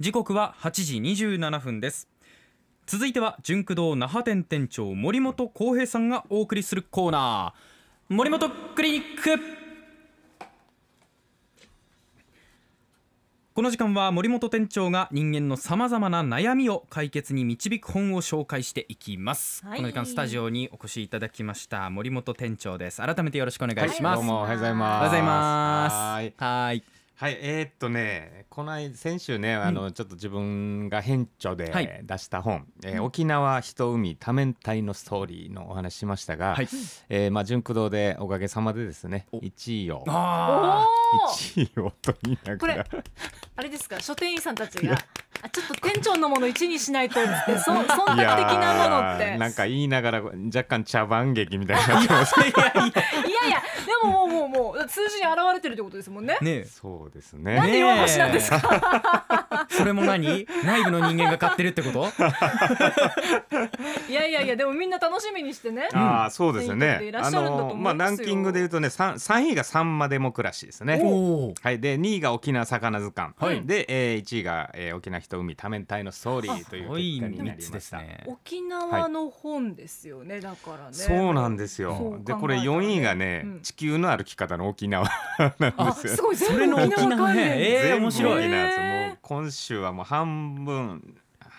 [0.00, 2.08] 時刻は8時27分です。
[2.86, 8.14] 続いては純駆動那覇店店長森本浩平さんがお送りするコーナー。
[8.14, 9.40] 森本クリニック。
[13.54, 19.78] この時間は森本店長が人間のさまざまな悩みを解決に導く本を紹介していきます、はい。
[19.78, 23.02] この時間スタジオにお越しいただきました森本店長です。
[23.02, 25.00] 改めてよろしくお願いします、どうもおはようございま
[25.90, 25.92] す。
[25.92, 27.30] おはようございますはーい。
[27.30, 32.00] はいはい、えーっとね、この間先週ね、あの、ちょっと自分が編著ではい。
[32.04, 36.68] 出した本、えー沖縄人海多面体のストーリーのお話ししましたが、はい。
[37.08, 39.38] えーまあ純駆動でおかげさまでですね、お。
[39.38, 40.86] 1位をあ
[41.26, 42.86] お1位をと言いなこれがら。
[43.56, 44.00] あれですか？
[44.00, 44.96] 書店員さんたちが
[45.42, 48.16] あちょっと店長のもの1にしないとってそ忖度的
[48.58, 49.24] なものって。
[49.34, 53.27] ーなんか言いながら若干茶番劇みたいになってますーいや
[54.48, 56.38] ももうもうもう数字に現れてるってことですもんね。
[56.40, 56.50] ね。
[56.60, 57.72] えそうですなんね。
[57.72, 59.66] で弱腰なんですか？
[59.70, 60.46] それも何？
[60.64, 62.08] 内部の人間が買ってるってこと？
[64.08, 65.88] いやいやいやでもみんな楽しみにしてね。
[65.92, 66.86] ああそうですよね。
[66.86, 67.12] 手に取ってい。
[67.12, 71.00] らっあしゃるんだと思いのまあランキングで言うとね三三位がサンマデモクラシーですね。
[71.62, 73.64] はい、で2位が沖縄魚図鑑、はい。
[73.66, 77.74] で、えー、1位が、えー、沖縄人海多面体のストーリーという結果にな3つりました。
[77.74, 78.24] ですね。
[78.26, 80.92] 沖縄の本ですよね、だからね。
[80.92, 82.18] そうなんですよ。
[82.24, 83.60] でこれ4位がね、うん。
[83.62, 85.06] 地球の歩き方の沖縄
[85.58, 86.16] なんあですよ。
[86.16, 86.36] すごい。
[86.36, 87.46] それ全部の沖縄関連。
[87.46, 88.48] ねえ面白い。
[88.48, 88.54] も
[89.14, 91.16] う今週はもう半分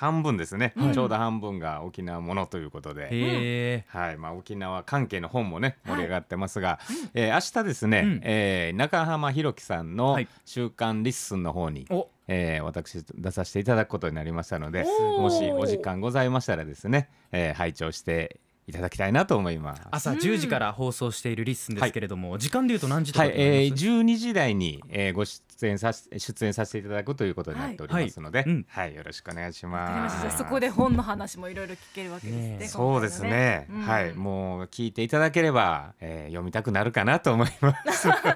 [0.00, 0.94] 半分ですね、はい。
[0.94, 3.84] ちょうど半分が沖縄ものということで。
[3.88, 4.16] はい。
[4.16, 6.78] まあ、沖縄関係の本もね盛り上がってますが、
[7.12, 8.20] えー明日ですね、うん。
[8.24, 12.08] えー中浜弘樹さんのはい「週刊リッスン」の方に、お。
[12.28, 14.86] えー私出させていただくことになりましたので
[15.18, 19.82] もしお時間ございましたらですね、えー拝聴していただきたいなと思います。
[19.90, 28.50] 朝10時から放送しているリッスンですけれども、時間でいうと何時とかはい、えー、ます12時台に、えー、ご出演させ出演させていただくということになっておりますので、はい。
[28.50, 29.90] いはうんよろしくお願いしま。
[29.90, 32.48] ますそこで本の話もいろいろ聞けるわけですね。
[32.50, 32.66] ねえ。
[32.68, 38.08] そうですね、今回ははい、もう聞いていただければ、えー、読みたくなるかなと思います。
[38.08, 38.28] なんで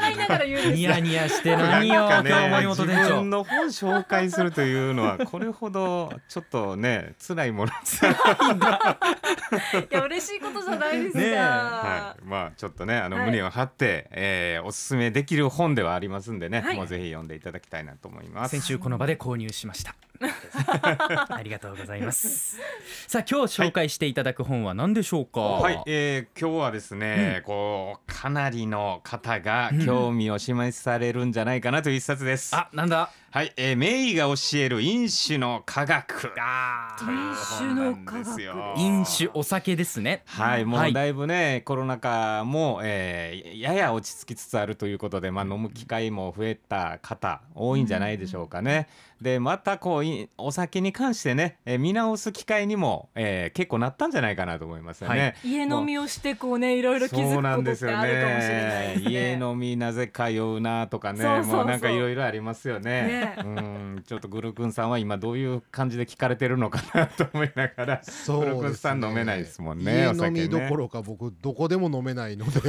[0.00, 0.74] 笑いながら言うんですか？
[0.74, 3.20] ニヤニヤして何よ、なんか今日自長。
[3.20, 7.74] 分の本紹介するというのは これほどちょっとね辛いもの い
[9.90, 11.34] や嬉しいことじゃないですか、ねえ。
[11.36, 13.26] はい、まあちょっとねあのはい。
[13.26, 16.76] 胸を張って、えーおすすめできる本ではありますんでね、はい。
[16.76, 18.50] もうぜひ読んでいただきたいなと思います。
[18.50, 19.94] 先週この場で購入しました。
[21.28, 22.58] ありがとうございます。
[23.08, 25.40] さあ今日紹介していただく本は何でしょうか？
[25.40, 32.54] はい、えー今日はですね、こうかなりの方が興味を示されるんじゃないかなという一冊です。
[32.54, 33.10] あなんだ？
[33.34, 36.32] はい、えー、メイが教える飲酒の科学。
[36.38, 38.74] あという本なんですよ。
[38.76, 40.22] 飲酒お酒ですね。
[40.26, 40.92] はい、もはい。
[40.92, 48.86] うだいぶね、コロナ禍も、えーやや落ち着きつつあるということで、まあ、飲む機会も増えた方多いんじゃないでしょうかね。
[49.20, 55.34] でまたこういお酒に関してね、えー見直す機会にも、えー結構なったんじゃないかなと思いますよね。
[55.42, 55.52] はい。
[55.52, 59.10] 家飲みをしてこうねいろいろ気づそうくことってなんですよあるかもしれないですね。
[59.10, 61.56] 家飲みなぜか酔うなとかねそうそうそう。
[61.56, 63.02] もうなんかいろいろありますよね。
[63.02, 68.46] ねうんちょっとグルクンさんは今どういう感じで聞かれてるのかなと思いながらそうね。
[68.46, 72.60] グルクンさん飲めないですもんね飲みどころか僕どこでも飲めないので。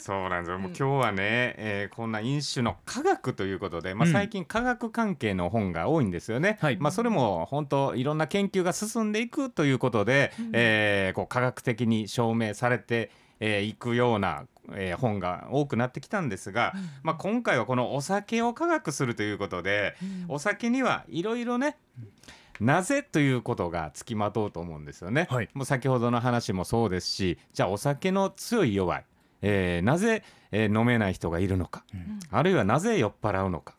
[0.00, 0.58] そうなんですよ。
[0.58, 4.12] もう今日はね、えーこんな飲酒の科学ということで、まあ、うん。
[4.12, 6.78] 最近科学関係の本が多いんですよね、はい。
[6.78, 19.94] まあ、それも本当いろんな研究が進んでいくということで、えーこう科学的に証明されてえーいくような、えー本が多くなってきたんですが、まあ、今回はこのお酒を科学するということで、
[20.28, 21.76] お酒にはいろいろね
[22.60, 25.28] なぜということがつきまとうと思うんですよね。
[25.30, 25.48] はい。
[25.54, 29.04] もう先ほどの話もそうですしじゃあお酒の強い弱い、
[29.42, 31.84] えーなぜ、えー飲めない人がいるのか、
[32.30, 33.74] あるいはなぜ酔っ払うのか。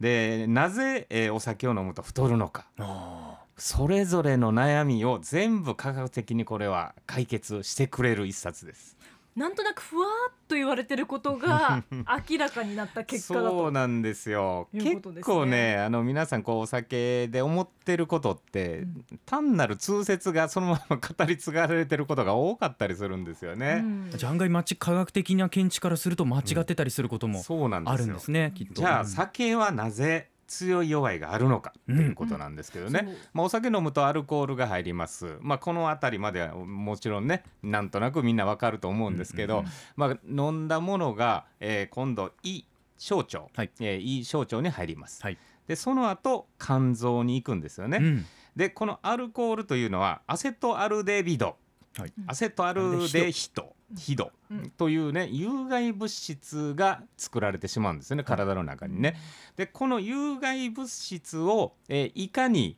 [0.00, 2.66] でなぜ、えーお酒を飲むと太るのか。
[2.78, 8.95] あそれぞれの悩みを全部科学的にこれは解決してくれる一冊です。
[9.36, 11.84] なんとなくふわーっと言われてることが
[12.30, 14.68] 明らかになった結果だそうとなんですよ。
[14.72, 14.82] ね。
[14.82, 18.86] 結構ねあの皆さんこうお酒で思ってることって、
[19.26, 23.82] 単なる通説がそのまま語り継がれてることが多かったりするんですよね。
[23.84, 24.10] うん。
[24.10, 27.94] じゃあ案外まち科学的な見地からすると間違ってたりすることもそうなんですよ。
[27.94, 28.74] あるんですね、きっと。
[28.74, 29.06] じゃあうん。
[29.06, 39.64] 酒はなぜ強い弱いがあるのかということなんですけどね、うんそうまあ、お酒飲むとアルコールが入ります、まあ、この辺りまではもちろんねなんとなくみんなわかると思うんですけど、
[39.96, 42.64] まあ、飲んだものが、えー今度胃
[42.98, 43.70] 小腸、はい。
[43.80, 45.38] えー胃小腸に入ります、はい。
[45.66, 48.26] でその後肝臓に行くんですよね、うん。
[48.54, 51.56] でこのアルコールというのはアセトアルデビド。
[51.98, 52.12] はい。
[52.26, 54.70] アセトアルデヒドヒドうん。
[54.70, 59.16] というね有害物質が作られてしまうんですよね体の中にね。
[59.56, 62.76] でこの有害物質を、えーいかに、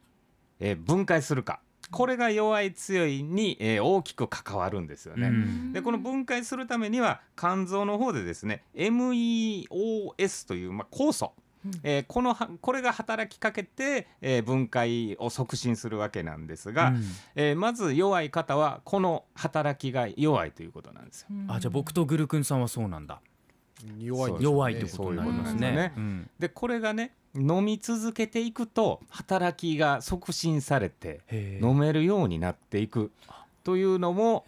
[0.61, 1.61] えー分解するか。
[1.91, 5.29] これが弱い強いに、えー大きく関わるんですよね。
[5.29, 5.73] うん。
[5.73, 11.43] でこの分解するためには肝臓の方でですね MEOS という、まあ、酵素、うん
[11.83, 17.03] えーこのはこれが働きかけて、えー分解を促進するわけなんですが、うん。
[17.35, 21.29] えーまず弱い方はこの働きが弱いということなんですよ。
[21.49, 23.21] あじゃあ僕とグルクンさんはそうなんだ。
[23.99, 24.39] 弱いね。
[24.41, 25.55] 弱いってことになりますね。
[25.55, 25.93] そうんですよね。
[25.97, 26.31] うん。
[26.39, 31.21] でこれがね飲み続けていくと働きが促進されて
[31.63, 33.13] 飲めるようになっていく
[33.65, 34.47] というのも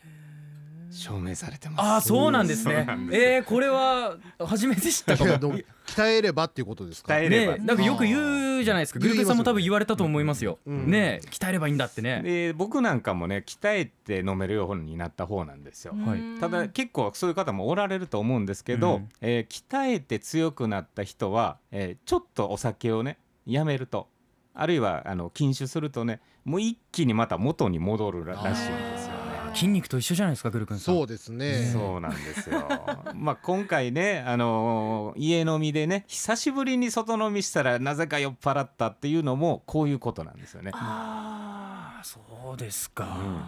[0.91, 1.81] 証明されてます。
[1.81, 2.87] ああそうなんですね。
[3.13, 5.55] えー、これは初めて知ったかも。
[5.87, 7.15] 鍛えればっていうことですか？
[7.15, 7.57] 鍛えれば。
[7.59, 9.01] ねなんかよく言うじゃないですか。
[9.01, 10.91] グルクンさんも多分言われたと思いますよ、うん。
[10.91, 15.95] ね鍛えればいいんだってね、で僕なんかもね鍛えて飲めるようになった方なんですよ。
[16.07, 16.41] はい。
[16.41, 19.09] ただ結構そういう方もおられると思うんですけど、うん。
[19.21, 24.09] えー鍛えて強くなった人は、えーちょっとお酒をねやめると。
[24.53, 29.00] あるいはあの禁酒するとねもう一気にまた元に戻るららしいんです。
[29.55, 30.95] 筋肉と一緒じゃないですかグルクンさん。
[30.95, 31.71] そうですね。
[31.73, 32.67] そうなんですよ。
[33.15, 40.71] まあ今回ね、あのー家飲みでね久しぶりに外飲みしたらなぜか酔っ払ったっていうのもこういうことなんですよね。
[40.75, 42.21] ああそ
[42.55, 43.43] うですか、うん。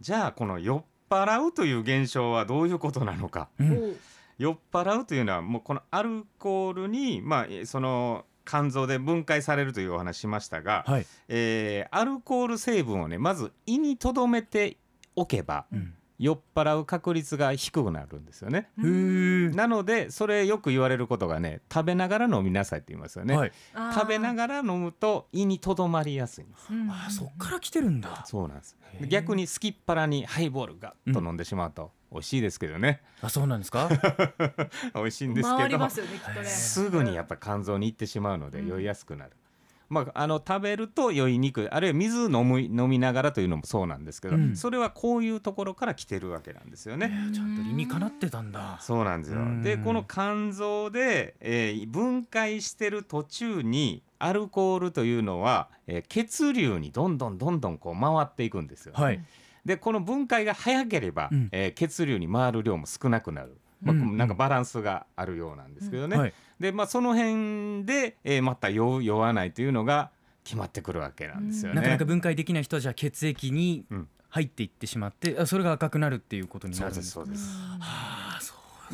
[0.00, 3.48] じゃあこの酔っ払うという現象はどういうことなのか。
[3.58, 3.96] うん。
[4.38, 14.78] 酔っ払うというのはもうこのアルコールにまあえその肝臓で分解されるというお話しましたが、はい、えーアルコール成分をねまず胃に留めて
[15.16, 18.70] おけばうん、酔っ払う確率が低くなるんですよね。
[18.76, 23.36] なのでそれよく言われることがね食べながら飲みなさいって言いますよね。
[23.36, 23.52] はい、
[23.94, 26.66] 食べなががら飲むと胃にとどまりやすいんです。
[26.70, 28.24] あーそっから来てるんだ。
[28.26, 28.76] そうなんです。
[29.08, 33.88] 逆にすきっ腹にハイボールガッと飲んでしまうと美味しいですけどね、あそうなんですか？
[34.94, 35.56] 美味しいんですけど。
[35.58, 36.46] 回りますよねきっとね。
[36.46, 39.32] すぐにやっぱり肝臓に行ってしまうのでうん酔いやすくなる。
[39.92, 44.56] まあ、あの食べると酔いにくいあるいは水飲む飲みながらというのもそうなんですけど、うん。
[44.56, 47.12] それはこういうところから来てるわけなんですよね。
[47.34, 48.78] ちゃんと理にかなってたんだ。
[48.80, 49.40] そうなんですよ。
[49.40, 49.62] うん。
[49.62, 58.94] でこの肝臓で、えー分解してる途中にアルコールというのは、えー血流にどんどんどんどんこう回っていくんですよ。
[58.96, 59.22] はい。
[59.66, 61.48] でこの分解が早ければ、うん。
[61.52, 66.16] えー血流に回る量も少なくなる、まあうんなんかバランスがあるようなんですけどね。
[66.16, 70.10] はいでまあその辺で、えーまた酔う酔わないというのが
[70.44, 71.76] 決まってくるわけなんですよね。
[71.76, 77.58] なかなか分解できない人はじゃあ血液にうん入っていってしまって、あそれが赤くなるっていうことになそうでるんですすそうです。
[77.58, 78.31] はあそう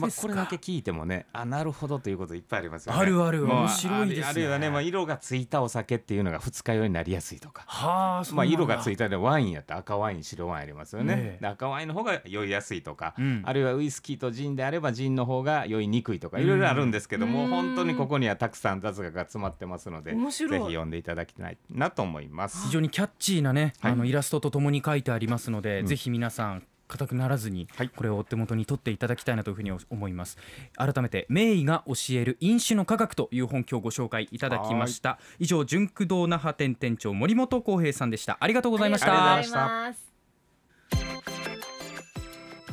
[0.00, 3.00] まあ、これだけ聞いてもねあなるほどということいっぱいありますよね。
[3.00, 4.27] あるある面白いですね。
[4.27, 7.65] あるいはね、まあ、色がついたお酒っていうのが二日酔いになりやすいとか。
[7.67, 13.43] はあそうまあ、色がついたでワインやったら赤ワイン白ワインありますよね、赤ワインの方が酔いやすいとか、うん。
[13.45, 22.67] あるいはウイスキーとジンであればジンの方が酔いにくいとかいろいろあるんですけども、うん本当にここにはたくさん雑学が詰まってますのでぜひ読んでいただきたいなと思います。
[22.67, 22.73] 非。
[22.73, 23.93] 常にキャッチーなね、はい。
[23.93, 25.87] あのイラストとともに書いてありますので、うん。
[25.87, 27.90] ぜひ皆さん硬くならずにはい。
[27.90, 30.38] これをお手元に取っていただきたいなというふうに思います。
[30.76, 35.19] 改めて名医が教える飲酒の科学という本今日ご紹介いただきました。
[35.38, 38.38] 以上純駆動那覇店店長森本浩平さんでした。
[38.40, 39.93] ありがとうございました。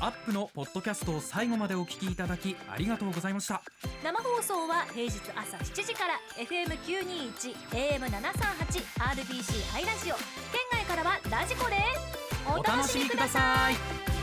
[0.02, 3.62] アップのポッドキャストを最後までお聞きいただきありがとうございました。
[4.04, 10.16] 生放送は平日朝7時から FM921 AM738 RBC ハイラジオ。
[10.16, 11.78] 県外からはラジコで
[12.20, 14.15] すお楽しみください。